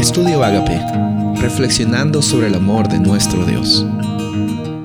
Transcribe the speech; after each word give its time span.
Estudio 0.00 0.42
Agape, 0.42 0.80
reflexionando 1.42 2.22
sobre 2.22 2.46
el 2.46 2.54
amor 2.54 2.88
de 2.88 2.98
nuestro 2.98 3.44
Dios. 3.44 3.84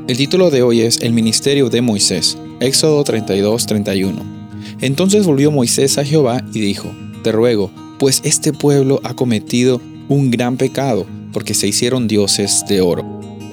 El 0.09 0.17
título 0.17 0.51
de 0.51 0.61
hoy 0.61 0.82
es 0.82 1.00
El 1.00 1.14
ministerio 1.14 1.69
de 1.69 1.82
Moisés, 1.82 2.38
Éxodo 2.59 3.01
32-31. 3.06 4.22
Entonces 4.82 5.25
volvió 5.25 5.51
Moisés 5.51 5.98
a 5.98 6.04
Jehová 6.04 6.43
y 6.54 6.59
dijo, 6.59 6.92
Te 7.24 7.32
ruego, 7.32 7.72
pues 7.98 8.20
este 8.25 8.52
pueblo 8.52 9.00
ha 9.05 9.14
cometido 9.14 9.80
un 10.09 10.32
gran 10.32 10.57
pecado, 10.57 11.05
porque 11.32 11.54
se 11.54 11.68
hicieron 11.68 12.09
dioses 12.09 12.66
de 12.68 12.82
oro. 12.82 13.05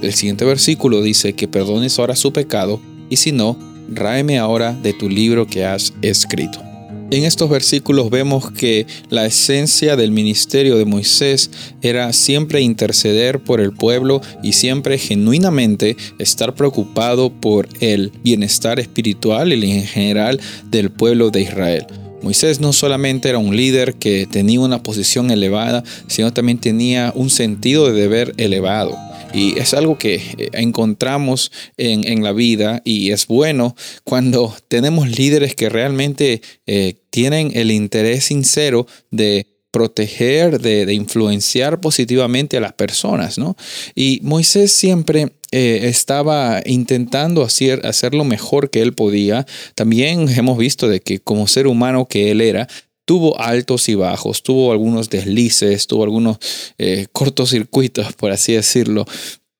El 0.02 0.14
siguiente 0.14 0.44
versículo 0.44 1.00
dice 1.00 1.34
que 1.34 1.46
perdones 1.46 1.96
ahora 1.96 2.16
su 2.16 2.32
pecado, 2.32 2.80
y 3.08 3.18
si 3.18 3.30
no, 3.30 3.56
ráeme 3.88 4.40
ahora 4.40 4.72
de 4.72 4.94
tu 4.94 5.08
libro 5.08 5.46
que 5.46 5.64
has 5.64 5.94
escrito. 6.02 6.71
En 7.12 7.24
estos 7.24 7.50
versículos 7.50 8.08
vemos 8.08 8.50
que 8.52 8.86
la 9.10 9.26
esencia 9.26 9.96
del 9.96 10.12
ministerio 10.12 10.78
de 10.78 10.86
Moisés 10.86 11.50
era 11.82 12.10
siempre 12.14 12.62
interceder 12.62 13.38
por 13.38 13.60
el 13.60 13.72
pueblo 13.72 14.22
y 14.42 14.54
siempre 14.54 14.96
genuinamente 14.96 15.98
estar 16.18 16.54
preocupado 16.54 17.30
por 17.30 17.68
el 17.80 18.12
bienestar 18.24 18.80
espiritual 18.80 19.52
y 19.52 19.72
en 19.72 19.86
general 19.86 20.40
del 20.70 20.88
pueblo 20.88 21.28
de 21.28 21.42
Israel. 21.42 21.86
Moisés 22.22 22.60
no 22.60 22.72
solamente 22.72 23.28
era 23.28 23.36
un 23.36 23.54
líder 23.54 23.92
que 23.96 24.26
tenía 24.26 24.60
una 24.60 24.82
posición 24.82 25.30
elevada, 25.30 25.84
sino 26.06 26.32
también 26.32 26.56
tenía 26.56 27.12
un 27.14 27.28
sentido 27.28 27.92
de 27.92 28.00
deber 28.00 28.32
elevado. 28.38 28.96
Y 29.32 29.58
es 29.58 29.74
algo 29.74 29.98
que 29.98 30.14
eh, 30.14 30.50
encontramos 30.52 31.50
en, 31.76 32.22
la 32.22 32.32
vida 32.32 32.82
y 32.84 33.10
es 33.10 33.26
bueno 33.26 33.74
cuando 34.04 34.54
tenemos 34.68 35.08
líderes 35.08 35.54
que 35.54 35.68
realmente 35.68 36.42
eh, 36.66 36.94
tienen 37.10 37.50
el 37.54 37.70
interés 37.70 38.24
sincero 38.24 38.86
de 39.10 39.46
proteger, 39.72 40.60
de, 40.60 40.92
influenciar 40.92 41.80
positivamente 41.80 42.58
a 42.58 42.60
las 42.60 42.74
personas, 42.74 43.38
¿no? 43.38 43.56
Y 43.94 44.20
Moisés 44.22 44.70
siempre 44.70 45.32
eh, 45.50 45.80
estaba 45.84 46.60
intentando 46.66 47.42
hacer, 47.42 47.84
hacer 47.86 48.14
lo 48.14 48.24
mejor 48.24 48.68
que 48.70 48.82
él 48.82 48.92
podía. 48.92 49.46
También 49.74 50.28
hemos 50.28 50.58
visto 50.58 50.88
de 50.88 51.00
que 51.00 51.20
como 51.20 51.48
ser 51.48 51.66
humano 51.66 52.06
que 52.06 52.30
él 52.30 52.42
era, 52.42 52.68
tuvo 53.04 53.38
altos 53.40 53.88
y 53.88 53.94
bajos, 53.94 54.42
tuvo 54.42 54.72
algunos 54.72 55.10
deslices, 55.10 55.86
tuvo 55.86 56.04
algunos 56.04 56.38
eh, 56.78 57.06
cortocircuitos, 57.12 58.12
por 58.14 58.32
así 58.32 58.52
decirlo, 58.52 59.06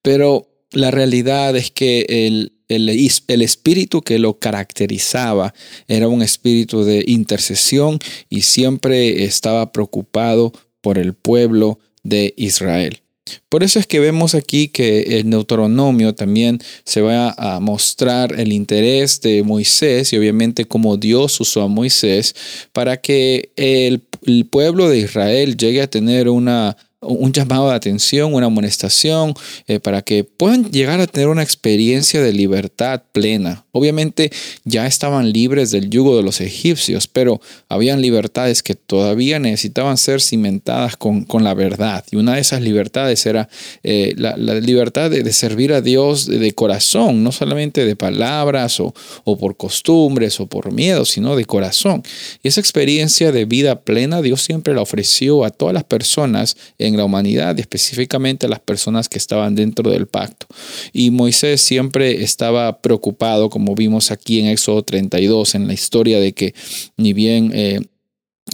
pero 0.03 0.49
la 0.73 0.91
realidad 0.91 1.55
es 1.57 1.71
que 1.71 2.07
el, 2.09 2.53
el, 2.69 2.89
el, 2.89 3.43
espíritu 3.43 4.01
que 4.01 4.19
lo 4.19 4.39
caracterizaba 4.39 5.55
era 5.87 6.09
un 6.09 6.23
espíritu 6.23 6.85
de 6.85 7.05
intercesión 7.07 7.99
y 8.31 8.43
siempre 8.43 9.25
estaba 9.25 9.71
preocupado 9.73 10.53
por 10.81 10.99
el 10.99 11.15
pueblo 11.15 11.79
de 12.03 12.35
Israel. 12.37 13.03
Por 13.49 13.63
eso 13.63 13.79
es 13.79 13.87
que 13.87 14.01
vemos 14.01 14.35
aquí 14.35 14.69
que 14.69 15.19
el 15.21 15.31
Deuteronomio 15.31 16.15
también 16.15 16.59
se 16.85 17.01
va 17.01 17.35
a 17.39 17.61
mostrar 17.61 18.39
el 18.39 18.53
interés 18.53 19.21
de 19.21 19.43
Moisés 19.43 20.13
y 20.13 20.17
obviamente 20.17 20.65
cómo 20.65 20.97
Dios 20.97 21.41
usó 21.41 21.63
a 21.63 21.69
Moisés 21.69 22.35
para 22.73 22.97
que 22.97 23.53
el, 23.57 24.03
el 24.27 24.47
pueblo 24.47 24.89
de 24.89 24.99
Israel 24.99 25.57
llegue 25.57 25.83
a 25.83 25.91
tener 25.91 26.29
una 26.29 26.77
un 27.03 27.33
llamado 27.33 27.69
de 27.69 27.75
atención, 27.75 28.33
una 28.33 28.47
amonestación, 28.47 29.35
eh, 29.67 29.81
para 29.81 30.03
que 30.03 30.25
puedan 30.25 30.71
llegar 30.71 31.01
a 31.01 31.07
tener 31.07 31.29
una 31.29 31.43
experiencia 31.43 32.23
de 32.23 32.33
libertad 32.33 33.03
plena. 33.13 33.65
Obviamente 33.73 34.31
ya 34.65 34.87
estaban 34.87 35.33
libres 35.33 35.71
del 35.71 35.91
yugo 35.91 36.17
de 36.17 36.23
los 36.23 36.41
egipcios, 36.41 37.09
pero 37.09 37.41
habían 37.69 38.01
libertades 38.01 38.63
que 38.63 38.75
todavía 38.75 39.39
necesitaban 39.39 39.97
ser 39.97 40.21
cimentadas 40.21 40.97
con, 40.97 41.27
la 41.43 41.55
verdad. 41.55 42.05
Y 42.11 42.17
una 42.17 42.35
de 42.35 42.41
esas 42.41 42.63
libertades 42.63 43.27
era 43.27 43.49
eh, 43.83 44.15
la, 44.17 44.37
libertad 44.37 45.11
de, 45.11 45.33
servir 45.33 45.73
a 45.73 45.81
Dios 45.81 46.27
de, 46.27 46.53
corazón, 46.53 47.25
no 47.25 47.33
solamente 47.33 47.85
de 47.85 47.97
palabras 47.97 48.79
o, 48.79 48.95
o 49.25 49.39
por 49.39 49.57
costumbres 49.57 50.39
o 50.39 50.47
por 50.47 50.71
miedo, 50.71 51.05
sino 51.05 51.35
de 51.35 51.47
corazón. 51.47 52.03
Y 52.43 52.49
esa 52.49 52.61
experiencia 52.61 53.33
de 53.33 53.45
vida 53.45 53.81
plena 53.81 54.23
Dios 54.23 54.43
siempre 54.43 54.75
la 54.75 54.83
ofreció 54.83 55.45
a 55.45 55.51
todas 55.51 55.75
las 55.75 55.85
personas 55.85 56.57
en 56.79 56.92
la 56.97 57.05
humanidad, 57.05 57.59
específicamente 57.59 58.47
a 58.47 58.49
las 58.49 58.61
personas 58.61 59.09
que 59.09 59.19
estaban 59.19 59.55
dentro 59.55 59.91
del 59.91 60.07
pacto. 60.07 60.47
Y 60.93 61.11
Moisés 61.11 61.61
siempre 61.61 62.23
estaba 62.23 62.81
preocupado, 62.81 63.51
como 63.51 63.75
vimos 63.75 64.11
aquí 64.11 64.41
en 64.41 64.47
Éxodo 64.47 64.83
32, 64.83 65.55
en 65.55 65.67
la 65.67 65.75
historia 65.75 66.21
de 66.21 66.33
que 66.33 66.55
ni 66.97 67.13
bien... 67.13 67.51
Eh, 67.55 67.81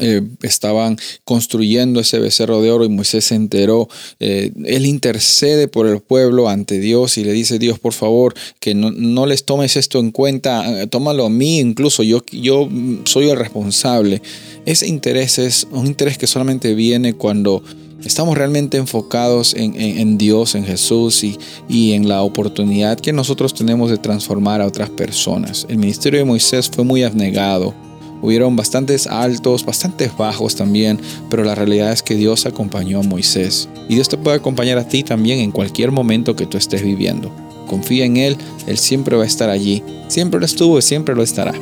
eh, 0.01 0.21
estaban 0.43 0.99
construyendo 1.25 1.99
ese 1.99 2.19
becerro 2.19 2.61
de 2.61 2.71
oro 2.71 2.85
y 2.85 2.91
Moisés 2.91 3.25
se 3.25 3.35
enteró. 3.35 3.89
Eh, 4.21 4.53
él 4.67 4.85
intercede 4.85 5.67
por 5.67 5.87
el 5.87 6.01
pueblo 6.01 6.51
ante 6.51 6.79
Dios 6.79 7.17
y 7.17 7.25
le 7.25 7.33
dice, 7.33 7.59
Dios, 7.59 7.79
por 7.79 7.95
favor, 7.95 8.35
que 8.61 8.75
no, 8.75 9.27
les 9.27 9.45
tomes 9.47 9.77
esto 9.77 9.99
en 9.99 10.11
cuenta, 10.11 10.87
tómalo 10.89 11.25
a 11.25 11.31
mí, 11.31 11.59
incluso 11.59 12.03
yo, 12.03 12.23
yo 12.31 12.69
soy 13.07 13.31
el 13.31 13.39
responsable. 13.39 14.21
Ese 14.67 14.87
interés 14.87 15.39
es 15.39 15.67
un 15.71 15.87
interés 15.87 16.19
que 16.19 16.27
solamente 16.27 16.75
viene 16.75 17.15
cuando 17.15 17.65
estamos 18.09 18.39
realmente 18.39 18.79
enfocados 18.79 19.55
en, 19.55 20.17
Dios, 20.17 20.55
en 20.55 20.65
Jesús 20.65 21.23
y, 21.23 21.93
en 21.93 22.09
la 22.09 22.23
oportunidad 22.23 22.99
que 22.99 23.13
nosotros 23.13 23.53
tenemos 23.53 23.91
de 23.91 23.99
transformar 23.99 24.63
a 24.63 24.67
otras 24.67 24.89
personas. 24.89 25.67
El 25.69 25.77
ministerio 25.77 26.19
de 26.19 26.25
Moisés 26.25 26.71
fue 26.71 26.85
muy 26.85 27.03
abnegado. 27.03 27.75
Hubieron 28.23 28.57
bastantes 28.57 29.07
altos, 29.07 29.65
bastantes 29.65 30.17
bajos 30.17 30.57
también, 30.57 30.99
pero 31.29 31.45
la 31.45 31.55
realidad 31.55 31.93
es 31.93 32.03
que 32.03 32.15
Dios 32.15 32.47
acompañó 32.47 33.01
a 33.01 33.03
Moisés. 33.03 33.69
Y 33.91 33.95
Dios 33.95 34.09
te 34.09 34.17
puede 34.17 34.39
acompañar 34.39 34.79
a 34.79 34.89
ti 34.89 35.03
también 35.03 35.41
en 35.41 35.53
cualquier 35.53 35.93
momento 35.93 36.35
que 36.35 36.47
tú 36.47 36.57
estés 36.57 36.83
viviendo. 36.83 37.31
Confía 37.67 38.07
en 38.07 38.17
Él, 38.17 38.39
Él 38.67 38.79
siempre 38.79 39.17
va 39.17 39.25
a 39.25 39.27
estar 39.27 39.51
allí. 39.51 39.83
Siempre 40.09 40.41
lo 40.41 40.47
estuvo 40.47 40.79
y 40.79 40.83
siempre 40.83 41.15
lo 41.15 41.23
estará. 41.23 41.53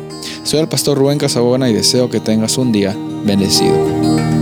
Soy 0.45 0.61
el 0.61 0.69
pastor 0.69 0.97
Rubén 0.97 1.19
Casabona 1.19 1.69
y 1.69 1.75
deseo 1.75 2.09
que 2.09 2.21
tengas 2.21 2.57
un 2.57 2.71
día 2.71 2.97
bendecido. 3.25 4.36